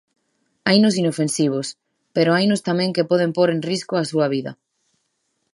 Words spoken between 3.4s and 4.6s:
en risco a súa vida.